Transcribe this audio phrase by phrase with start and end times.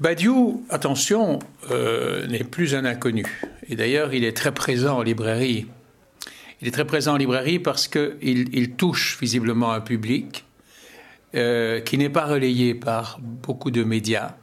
[0.00, 3.26] Badiou, attention, euh, n'est plus un inconnu.
[3.68, 5.66] Et d'ailleurs, il est très présent en librairie.
[6.62, 10.46] Il est très présent en librairie parce qu'il il touche visiblement un public
[11.34, 14.36] euh, qui n'est pas relayé par beaucoup de médias,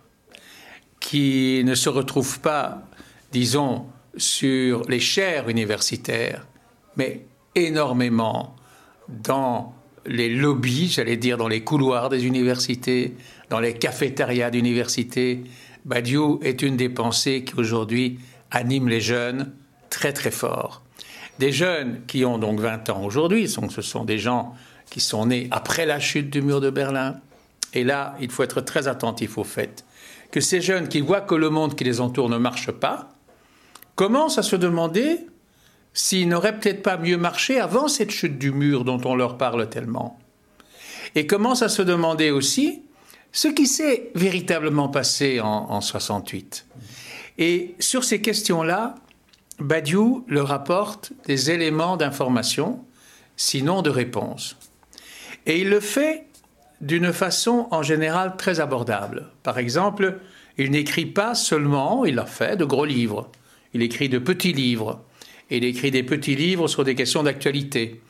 [1.00, 2.84] qui ne se retrouve pas,
[3.32, 6.46] disons, sur les chaires universitaires,
[6.98, 8.56] mais énormément
[9.10, 9.74] dans
[10.08, 13.16] les lobbies, j'allais dire dans les couloirs des universités,
[13.50, 15.44] dans les cafétérias d'universités.
[15.86, 18.20] Badiou est une des pensées qui aujourd'hui
[18.52, 19.52] anime les jeunes
[19.90, 20.82] très très fort.
[21.40, 24.56] Des jeunes qui ont donc 20 ans aujourd'hui, ce sont des gens
[24.90, 27.20] qui sont nés après la chute du mur de Berlin.
[27.74, 29.86] Et là, il faut être très attentif au fait
[30.32, 33.10] que ces jeunes qui voient que le monde qui les entoure ne marche pas,
[33.96, 35.20] commencent à se demander
[35.98, 39.68] s'il n'aurait peut-être pas mieux marché avant cette chute du mur dont on leur parle
[39.68, 40.20] tellement.
[41.16, 42.84] Et commencent à se demander aussi
[43.32, 46.68] ce qui s'est véritablement passé en, en 68.
[47.40, 48.94] Et sur ces questions-là,
[49.58, 52.86] Badiou leur apporte des éléments d'information,
[53.36, 54.56] sinon de réponse.
[55.48, 56.28] Et il le fait
[56.80, 59.30] d'une façon en général très abordable.
[59.42, 60.20] Par exemple,
[60.60, 63.32] il n'écrit pas seulement, il a fait de gros livres,
[63.74, 65.04] il écrit de petits livres,
[65.50, 68.02] il écrit des petits livres sur des questions d'actualité.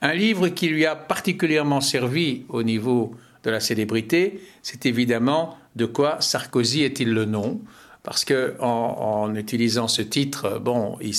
[0.00, 5.86] Un livre qui lui a particulièrement servi au niveau de la célébrité, c'est évidemment de
[5.86, 7.60] quoi Sarkozy est-il le nom?
[8.02, 11.14] Parce que en, utilisant ce titre, bon, il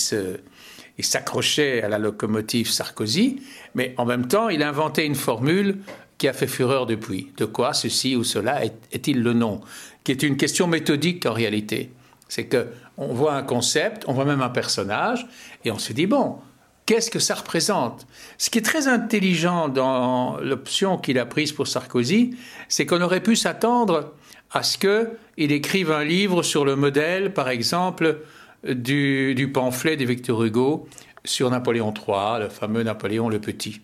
[0.97, 3.41] il s'accrochait à la locomotive Sarkozy,
[3.73, 5.79] mais en même temps, il inventait une formule
[6.17, 7.31] qui a fait fureur depuis.
[7.37, 9.61] De quoi ceci ou cela est-il le nom?
[10.03, 11.89] Qui est une question méthodique en réalité.
[12.27, 15.27] C'est que on voit un concept, on voit même un personnage,
[15.65, 16.37] et on se dit bon,
[16.85, 18.07] qu'est-ce que ça représente?
[18.37, 22.35] Ce qui est très intelligent dans l'option qu'il a prise pour Sarkozy,
[22.69, 24.13] c'est qu'on aurait pu s'attendre
[24.51, 28.19] à ce qu'il écrive un livre sur le modèle, par exemple,
[28.63, 30.87] du, pamphlet de Victor Hugo
[31.25, 33.81] sur Napoléon III, le fameux Napoléon le Petit.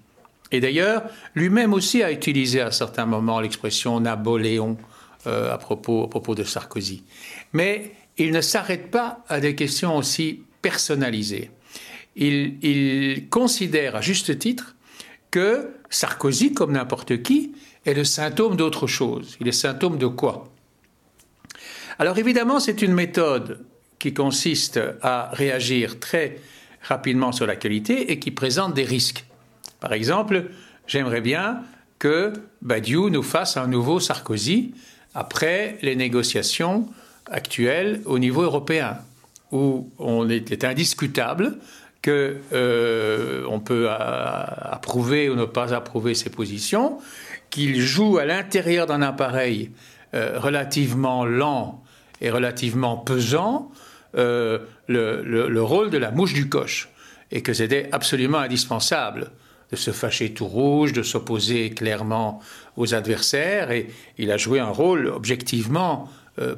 [0.52, 1.04] Et d'ailleurs,
[1.36, 4.78] lui-même aussi a utilisé à certains moments l'expression Napoléon
[5.28, 7.04] euh, à, propos, à propos de Sarkozy.
[7.54, 11.52] Mais il ne s'arrête pas à des questions aussi personnalisées.
[12.16, 14.76] Il, considère à juste titre
[15.32, 17.54] que Sarkozy, comme n'importe qui,
[17.86, 19.38] est le symptôme d'autre chose.
[19.40, 20.52] Il est symptôme de quoi?
[21.98, 23.66] Alors évidemment, c'est une méthode
[24.00, 26.40] qui consiste à réagir très
[26.82, 29.26] rapidement sur l'actualité et qui présente des risques.
[29.80, 30.52] Par exemple,
[30.88, 31.62] j'aimerais bien
[32.00, 34.74] que Badiou nous fasse un nouveau Sarkozy
[35.14, 36.90] après les négociations
[37.30, 38.98] actuelles au niveau européen,
[39.52, 41.58] où on est, indiscutable
[42.02, 47.00] que euh, on peut approuver ou ne pas approuver ses positions,
[47.50, 49.72] qu'il joue à l'intérieur d'un appareil
[50.14, 51.84] euh, relativement lent
[52.22, 53.72] et relativement pesant,
[54.18, 56.90] euh, le, rôle de la mouche du coche
[57.32, 59.32] et que c'était absolument indispensable
[59.72, 62.42] de se fâcher tout rouge, de s'opposer clairement
[62.76, 66.10] aux adversaires, et il a joué un rôle objectivement
[66.40, 66.56] euh.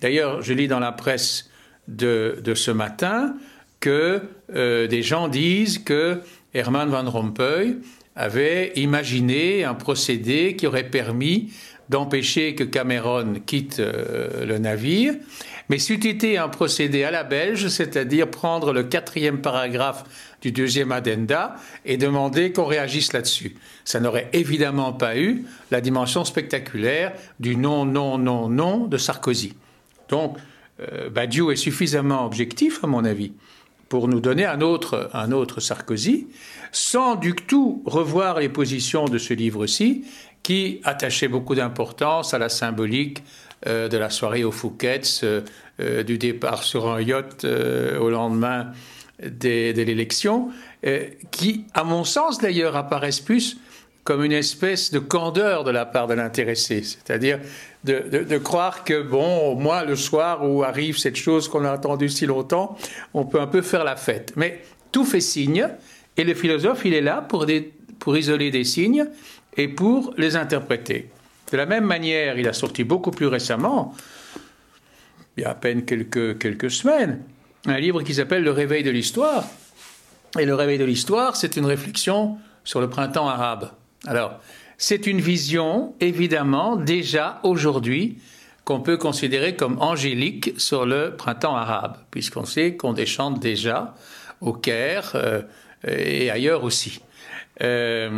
[0.00, 1.50] D'ailleurs, je lis dans la presse
[1.88, 3.34] de, ce matin
[3.80, 4.22] que
[4.54, 6.20] euh, des gens disent que
[6.54, 7.76] Herman Van Rompuy
[8.16, 11.52] avait imaginé un procédé qui aurait permis
[11.88, 15.14] d'empêcher que Cameron quitte le navire
[15.68, 20.04] mais c'eût été un procédé à la belge, c'est-à-dire prendre le quatrième paragraphe
[20.42, 23.56] du deuxième addenda et demander qu'on réagisse là-dessus.
[23.84, 29.54] Ça n'aurait évidemment pas eu la dimension spectaculaire du non, non, non, non de Sarkozy.
[30.10, 30.36] Donc,
[30.80, 33.32] euh, Badiou est suffisamment objectif, à mon avis,
[33.94, 36.26] pour nous donner un autre, un autre Sarkozy,
[36.72, 40.04] sans du tout revoir les positions de ce livre-ci,
[40.42, 43.22] qui attachait beaucoup d'importance à la symbolique
[43.68, 45.42] euh, de la soirée au Fouquet's, euh,
[45.78, 48.72] euh, du départ sur un yacht au lendemain
[49.22, 50.48] de, l'élection,
[51.30, 53.58] qui, à mon sens d'ailleurs, apparaissent plus
[54.04, 57.40] comme une espèce de candeur de la part de l'intéressé, c'est-à-dire
[57.84, 62.10] de, croire que, bon, au moins le soir où arrive cette chose qu'on a attendue
[62.10, 62.76] si longtemps,
[63.14, 64.34] on peut un peu faire la fête.
[64.36, 64.62] Mais
[64.92, 65.68] tout fait signe,
[66.16, 67.46] et le philosophe, il est là pour,
[67.98, 69.06] pour isoler des signes
[69.56, 71.10] et pour les interpréter.
[71.50, 73.94] De la même manière, il a sorti beaucoup plus récemment,
[75.36, 77.22] il y a à peine quelques, quelques semaines,
[77.66, 79.44] un livre qui s'appelle Le réveil de l'histoire.
[80.38, 83.70] Et le réveil de l'histoire, c'est une réflexion sur le printemps arabe.
[84.06, 84.40] Alors,
[84.76, 88.18] c'est une vision, évidemment, déjà aujourd'hui,
[88.64, 93.94] qu'on peut considérer comme angélique sur le printemps arabe, puisqu'on sait qu'on déchante déjà
[94.40, 95.42] au Caire euh,
[95.86, 97.00] et ailleurs aussi.
[97.62, 98.10] Euh,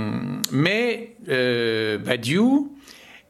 [0.52, 2.76] mais euh, Badiou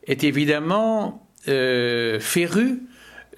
[0.07, 2.83] est évidemment féru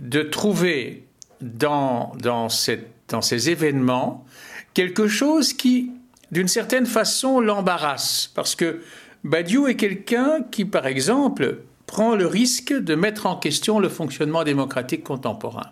[0.00, 1.04] de trouver
[1.42, 4.24] dans, dans ces événements
[4.72, 5.92] quelque chose qui,
[6.32, 8.30] d'une certaine façon, l'embarrasse.
[8.34, 8.80] Parce que
[9.28, 14.42] Badiou est quelqu'un qui, par exemple, prend le risque de mettre en question le fonctionnement
[14.42, 15.66] démocratique contemporain.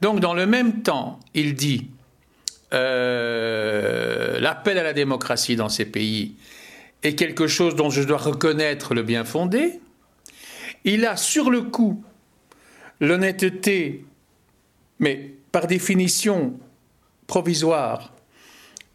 [0.00, 1.88] Donc, dans le même temps, il dit
[2.72, 6.36] euh, l'appel à la démocratie dans ces pays
[7.02, 9.80] est quelque chose dont je dois reconnaître le bien fondé.
[10.84, 12.04] Il a sur le coup
[13.00, 14.04] l'honnêteté,
[15.00, 16.60] mais par définition
[17.26, 18.12] provisoire,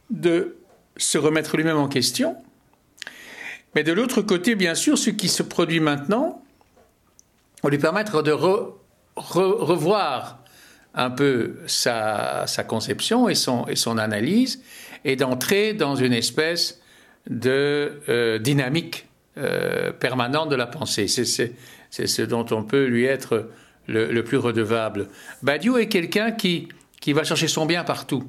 [0.09, 0.55] de
[0.95, 2.37] se remettre lui-même en question.
[3.77, 6.41] Mais de l'autre côté, bien sûr, ce qui se produit maintenant,
[7.61, 8.31] on lui permettre de
[9.15, 10.39] revoir
[10.95, 14.63] un peu sa, conception et son, analyse
[15.05, 16.81] et d'entrer dans une espèce
[17.29, 19.05] de euh, dynamique
[19.37, 21.07] euh, permanente de la pensée.
[21.07, 23.47] C'est ce dont on peut lui être
[23.85, 25.07] le, plus redevable.
[25.43, 26.67] Badiou est quelqu'un qui,
[26.99, 28.27] qui va chercher son bien partout.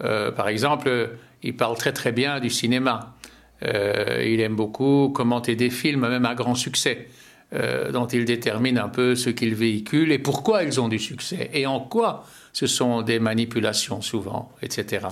[0.00, 1.10] Euh, par exemple,
[1.42, 3.15] il parle très très bien du cinéma.
[3.62, 7.08] Il aime beaucoup commenter des films, même à grand succès.
[7.54, 11.48] Euh, dont il détermine un peu ce qu'ils véhiculent et pourquoi ils ont du succès
[11.54, 15.06] et en quoi ce sont des manipulations souvent, etc.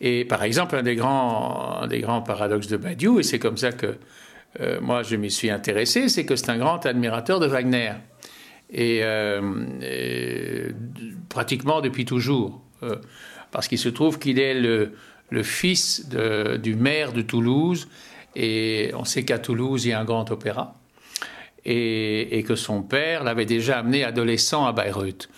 [0.00, 3.70] Et par exemple, un des grands, des grands paradoxes de Badiou, et c'est comme ça
[3.70, 3.98] que
[4.60, 7.92] euh, moi je m'y suis intéressé, c'est que c'est un grand admirateur de Wagner.
[8.70, 10.70] Et, euh,
[11.28, 12.62] pratiquement depuis toujours.
[13.50, 14.92] parce qu'il se trouve qu'il est le,
[15.32, 17.88] le fils du maire de Toulouse,
[18.36, 20.74] et on sait qu'à Toulouse, il y a un grand opéra
[21.64, 25.28] et, que son père l'avait déjà amené adolescent à Bayreuth.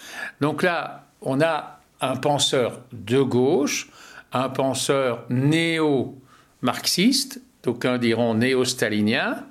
[0.41, 3.89] Donc là, on a un penseur de gauche,
[4.33, 9.45] un penseur néo-marxiste, d'aucuns diront néo-stalinien,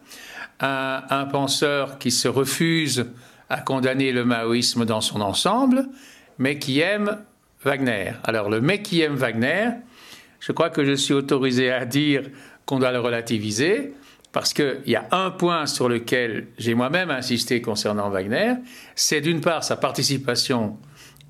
[0.60, 3.06] un, penseur qui se refuse
[3.50, 5.88] à condamner le maoïsme dans son ensemble,
[6.38, 7.18] mais qui aime
[7.64, 8.14] Wagner.
[8.24, 9.70] Alors le mec qui aime Wagner,
[10.46, 12.24] je crois que je suis autorisé à dire
[12.66, 13.94] qu'on doit le relativiser,
[14.34, 18.56] parce qu'il y a un point sur lequel j'ai moi-même insisté concernant Wagner,
[18.94, 20.78] c'est d'une part sa participation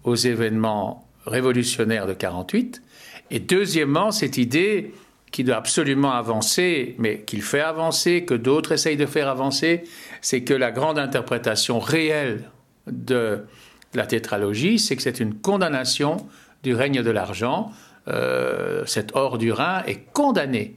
[0.04, 2.82] aux événements révolutionnaires de 48,
[3.30, 4.94] et deuxièmement cette idée
[5.32, 9.84] qui doit absolument avancer, mais qu'il fait avancer, que d'autres essayent de faire avancer,
[10.22, 12.50] c'est que la grande interprétation réelle
[12.88, 13.46] de
[13.94, 16.18] la tétralogie, c'est que c'est une condamnation
[16.64, 17.72] du règne de l'argent.
[18.08, 20.76] Euh, cet or du Rhin est condamné,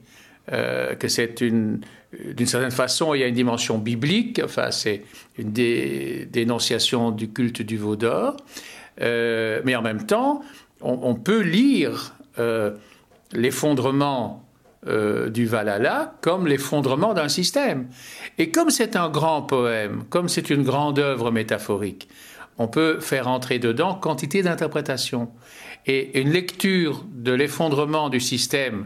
[0.53, 1.81] euh, que c'est une,
[2.13, 5.03] d'une certaine façon, il y a une dimension biblique, enfin, c'est
[5.37, 8.37] une dénonciation du culte du veau d'or,
[9.01, 10.41] euh, mais en même temps,
[10.79, 12.71] on, peut lire euh,
[13.33, 14.43] l'effondrement
[14.85, 17.87] du Valhalla comme l'effondrement d'un système.
[18.37, 22.07] Et comme c'est un grand poème, comme c'est une grande œuvre métaphorique,
[22.57, 25.29] on peut faire entrer dedans quantité d'interprétations.
[25.87, 28.85] Et une lecture de l'effondrement du système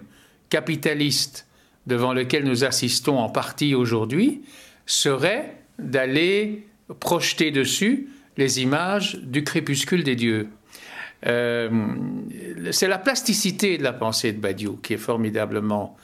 [0.49, 1.47] capitaliste
[1.87, 4.43] devant lequel nous assistons en partie aujourd'hui
[4.85, 6.67] serait d'aller
[6.99, 8.07] projeter dessus
[8.37, 10.49] les images du crépuscule des dieux.
[11.25, 11.69] Euh,
[12.71, 15.97] c'est la plasticité de la pensée de Badiou qui est formidablement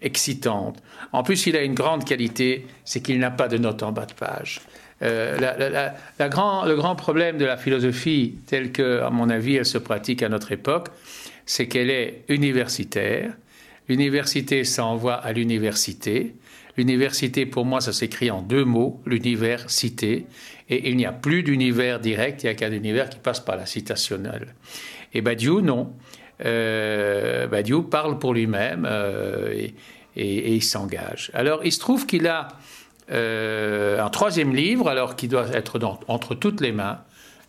[0.00, 0.82] excitante.
[1.12, 4.06] En plus, il a une grande qualité, c'est qu'il n'a pas de notes en bas
[4.06, 4.60] de page.
[5.02, 5.90] Euh,
[6.28, 10.22] grand, le grand problème de la philosophie, telle que, à mon avis, elle se pratique
[10.22, 10.88] à notre époque,
[11.44, 13.32] c'est qu'elle est universitaire,
[13.88, 16.34] L'université, ça envoie à l'université.
[16.76, 20.26] L'université, pour moi, ça s'écrit en deux mots, l'université.
[20.70, 23.56] Et il n'y a plus d'univers direct, il n'y a qu'un univers qui passe par
[23.56, 24.54] la citationnelle.
[25.12, 25.92] Et Badiou, non.
[26.44, 29.52] Euh, Badiou parle pour lui-même euh,
[30.16, 31.30] et, il s'engage.
[31.34, 32.48] Alors, il se trouve qu'il a
[33.12, 35.78] un troisième livre, alors qui doit être
[36.08, 37.00] entre toutes les mains,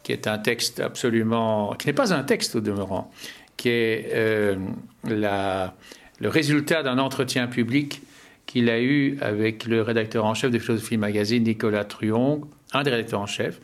[0.03, 3.11] qui est un texte absolument, qui n'est pas un texte au demeurant,
[3.57, 4.55] qui est euh,
[5.03, 8.01] le résultat d'un entretien public
[8.45, 12.43] qu'il a eu avec le rédacteur en chef de Philosophie Magazine, Nicolas Truong,
[12.73, 13.59] un des rédacteurs en chef,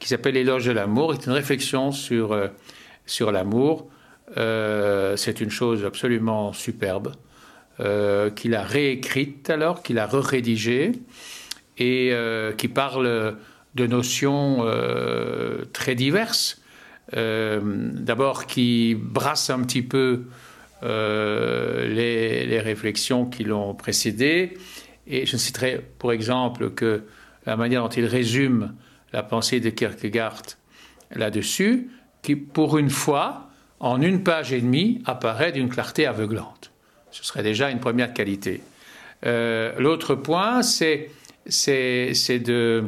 [0.00, 1.14] qui s'appelle Éloge de l'amour.
[1.14, 2.48] C'est une réflexion sur, euh,
[3.06, 3.88] sur l'amour.
[4.36, 7.27] Euh, c'est une chose absolument superbe euh,
[8.34, 10.92] qu'il a réécrite alors, qu'il a re-rédigée
[11.78, 12.12] et
[12.56, 13.36] qui parle
[13.74, 14.66] de notions
[15.72, 16.60] très diverses.
[17.12, 20.24] D'abord, qui brasse un petit peu
[20.84, 24.58] euh, les, réflexions qui l'ont précédé.
[25.06, 27.04] Et je citerai pour exemple que
[27.46, 28.74] la manière dont il résume
[29.12, 30.42] la pensée de Kierkegaard
[31.10, 31.88] là-dessus,
[32.22, 33.48] qui pour une fois,
[33.80, 36.67] en une page et demie, apparaît d'une clarté aveuglante.
[37.10, 38.62] Ce serait déjà une première qualité.
[39.26, 41.10] Euh, l'autre point, c'est
[42.38, 42.84] de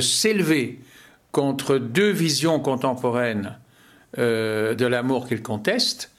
[0.00, 0.78] s'élever
[1.32, 3.58] contre deux visions contemporaines
[4.18, 6.12] euh, de l'amour qu'il conteste.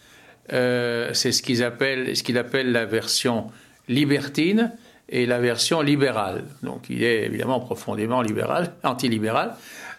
[0.53, 3.47] Euh, c'est ce qu'il appelle, la version
[3.87, 4.71] libertine
[5.07, 6.43] et la version libérale.
[6.61, 9.55] Donc il est évidemment profondément libéral, antilibéral.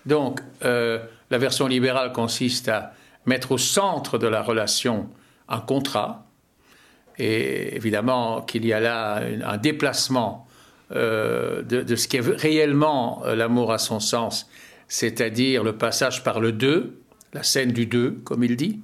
[0.06, 2.92] Donc la version libérale consiste à
[3.26, 5.08] mettre au centre de la relation
[5.48, 6.29] un contrat,
[7.20, 10.46] et évidemment qu'il y a là un déplacement
[10.90, 14.48] de, de, ce qui est réellement l'amour à son sens,
[14.88, 17.00] c'est-à-dire le passage par le deux,
[17.32, 18.80] la scène du deux, comme il dit.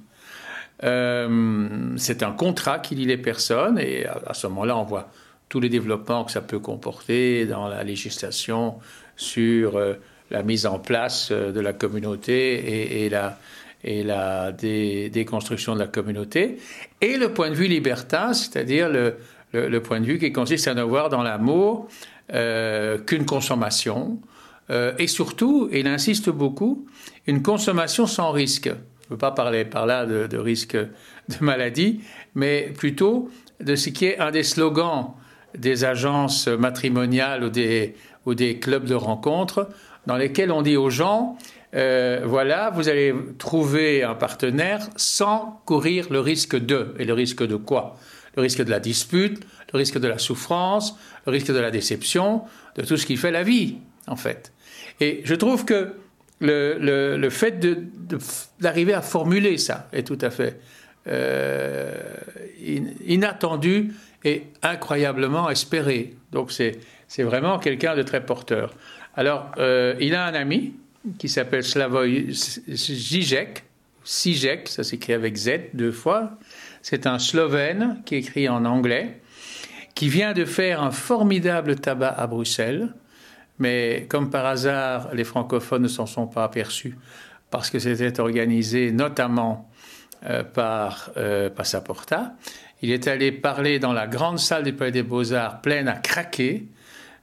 [0.83, 5.09] Euh, c'est un contrat qui lie les personnes et à, ce moment-là, on voit
[5.49, 8.75] tous les développements que ça peut comporter dans la législation
[9.15, 9.95] sur euh,
[10.29, 13.39] la mise en place euh, de la communauté et, la,
[13.83, 16.57] et la déconstruction de la communauté.
[17.01, 20.83] Et le point de vue libertin, c'est-à-dire le, point de vue qui consiste à ne
[20.83, 21.87] voir dans l'amour
[22.29, 24.19] qu'une consommation,
[24.69, 26.87] euh, et surtout, il insiste beaucoup,
[27.25, 28.67] une consommation sans risque.
[28.67, 32.01] Je ne veux pas parler par là de, risque de maladie,
[32.35, 33.29] mais plutôt
[33.61, 35.13] de ce qui est un des slogans
[35.57, 37.43] des agences matrimoniales
[38.25, 39.69] ou des clubs de rencontres,
[40.05, 41.37] dans lesquels on dit aux gens,
[41.75, 46.95] euh, voilà, vous allez trouver un partenaire sans courir le risque de.
[46.99, 47.97] Et le risque de quoi?
[48.35, 52.43] Le risque de la dispute, le risque de la souffrance, le risque de la déception,
[52.75, 54.53] de tout ce qui fait la vie, en fait.
[54.99, 55.93] Et je trouve que
[56.39, 57.59] le, fait
[58.59, 60.59] d'arriver à formuler ça est tout à fait
[61.07, 61.91] euh,
[63.05, 63.93] inattendu
[64.23, 66.13] et incroyablement espéré.
[66.31, 68.73] Donc c'est vraiment quelqu'un de très porteur.
[69.15, 70.75] Alors, euh, il a un ami
[71.17, 73.63] qui s'appelle Slavoj Zizek,
[74.05, 76.37] Zizek, ça s'écrit avec Z deux fois.
[76.81, 79.19] C'est un Slovène qui écrit en anglais,
[79.95, 82.93] qui vient de faire un formidable tabac à Bruxelles
[83.59, 86.97] mais comme par hasard, les francophones ne s'en sont pas aperçus
[87.49, 89.69] parce que c'était organisé notamment
[90.25, 92.33] euh, par euh, Passaporta.
[92.81, 96.67] Il est allé parler dans la grande salle du Palais des Beaux-Arts, pleine à craquer,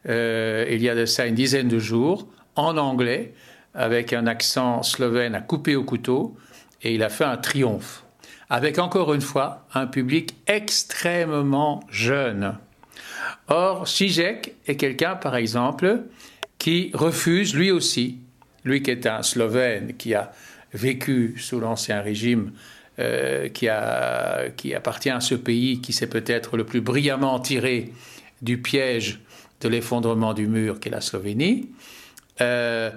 [0.08, 3.34] euh, il y a de ça une dizaine de jours, en anglais,
[3.74, 6.36] avec un accent slovène à couper au couteau,
[6.82, 8.04] et il a fait un triomphe,
[8.50, 12.56] avec encore une fois un public extrêmement jeune.
[13.48, 16.02] Or, Zizek est quelqu'un, par exemple,
[16.58, 18.18] qui refuse lui aussi,
[18.64, 20.32] lui qui est un Slovène, qui a
[20.72, 22.52] vécu sous l'Ancien Régime,
[22.98, 27.92] euh, qui, appartient à ce pays qui s'est peut-être le plus brillamment tiré
[28.40, 29.20] du piège
[29.60, 31.70] de l'effondrement du mur qu'est la Slovénie,
[32.40, 32.90] euh,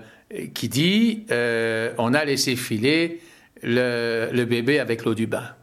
[0.53, 3.21] qui dit euh, on a laissé filer
[3.63, 5.55] le, le bébé avec l'eau du bain.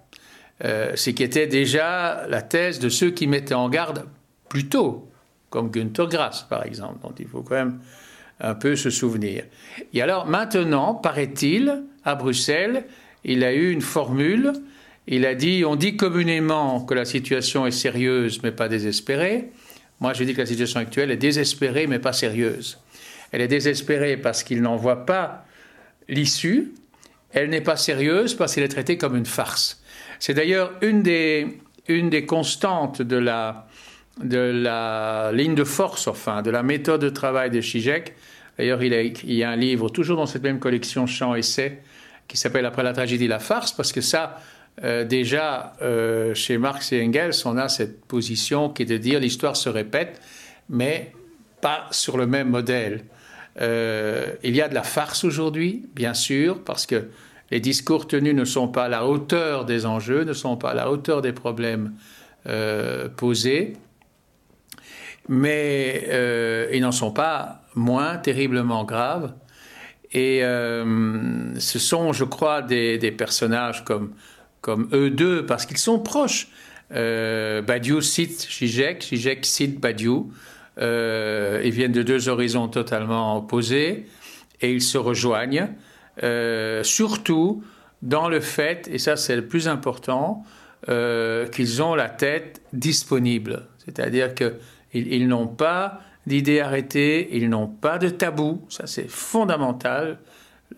[0.63, 4.07] ce qui était déjà la thèse de ceux qui mettaient en garde
[4.49, 5.11] plus tôt
[5.51, 7.79] comme Günther Grass, par exemple, dont il faut quand même
[8.41, 9.45] un peu se souvenir.
[9.93, 12.87] Et alors maintenant, paraît-il, à Bruxelles,
[13.25, 14.53] il a eu une formule.
[15.07, 19.51] Il a dit, on dit communément que la situation est sérieuse mais pas désespérée.
[20.01, 22.79] Moi, je dis que la situation actuelle est désespérée mais pas sérieuse.
[23.35, 25.45] Elle est désespérée parce qu'il n'en voit pas
[26.09, 26.73] l'issue.
[27.33, 29.83] Elle n'est pas sérieuse parce qu'elle est traitée comme une farce.
[30.21, 33.67] C'est d'ailleurs une des, constantes de la,
[35.33, 38.15] ligne de force, enfin, de la méthode de travail de Zizek.
[38.57, 41.83] D'ailleurs, il, y a un livre, toujours dans cette même collection chant-essai,
[42.29, 44.39] qui s'appelle Après la tragédie, la farce, parce que ça,
[44.85, 49.19] euh, déjà, euh, chez Marx et Engels, on a cette position qui est de dire
[49.19, 50.21] l'histoire se répète,
[50.69, 51.11] mais
[51.61, 53.03] pas sur le même modèle.
[53.61, 57.09] Euh, il y a de la farce aujourd'hui, bien sûr, parce que
[57.51, 60.75] les discours tenus ne sont pas à la hauteur des enjeux, ne sont pas à
[60.75, 61.93] la hauteur des problèmes
[63.17, 63.75] posés
[65.29, 69.33] mais euh, ils n'en sont pas moins terriblement graves.
[70.13, 74.15] Et euh, ce sont, je crois, des, personnages comme,
[74.93, 76.49] eux deux, parce qu'ils sont proches.
[76.93, 80.33] Euh, Badiou cite Zizek, Zizek cite Badiou.
[80.79, 84.07] Euh, ils viennent de deux horizons totalement opposés
[84.61, 85.69] et ils se rejoignent,
[86.83, 87.63] surtout
[88.03, 90.45] dans le fait, et ça c'est le plus important,
[90.87, 93.67] qu'ils ont la tête disponible.
[93.85, 94.55] C'est-à-dire que
[94.95, 100.19] ils, n'ont pas d'idées arrêtées, ils n'ont pas de tabou, ça c'est fondamental,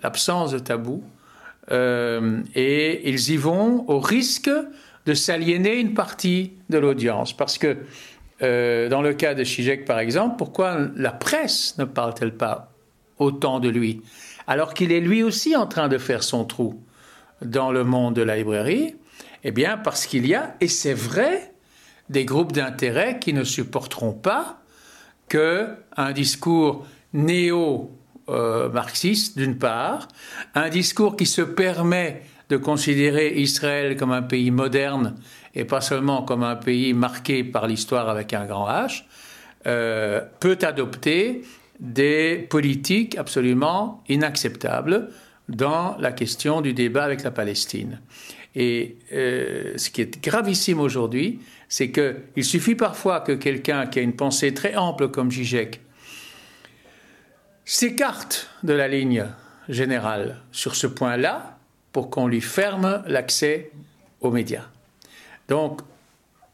[0.03, 1.03] l'absence de tabou.
[1.73, 4.51] Euh, et ils y vont au risque
[5.07, 7.37] de s'aliéner une partie de l'audience.
[7.37, 7.77] Parce que
[8.43, 12.73] euh, dans le cas de Zizek, par exemple, pourquoi la presse ne parle-t-elle pas
[13.19, 14.03] autant de lui
[14.47, 16.83] Alors qu'il est lui aussi en train de faire son trou
[17.43, 18.97] dans le monde de la librairie?
[19.45, 21.53] Eh bien, parce qu'il y a, et c'est vrai,
[22.09, 24.61] des groupes d'intérêt qui ne supporteront pas
[25.29, 30.09] que un discours néo-marxiste, d'une part,
[30.55, 35.17] un discours qui se permet de considérer Israël comme un pays moderne
[35.57, 39.05] et pas seulement comme un pays marqué par l'histoire avec un grand H,
[39.67, 41.43] euh, peut adopter
[41.81, 45.09] des politiques absolument inacceptables
[45.49, 48.01] dans la question du débat avec la Palestine.
[48.55, 54.03] Et euh, ce qui est gravissime aujourd'hui, c'est qu'il suffit parfois que quelqu'un qui a
[54.03, 55.81] une pensée très ample comme Zizek
[57.65, 59.27] s'écarte de la ligne
[59.69, 61.59] générale sur ce point-là
[61.93, 63.71] pour qu'on lui ferme l'accès
[64.21, 64.69] aux médias.
[65.49, 65.81] Donc,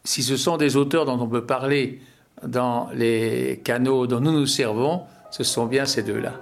[0.04, 2.00] si ce sont des auteurs dont on peut parler
[2.46, 6.34] dans les canaux dont nous nous servons, ce sont bien ces deux-là.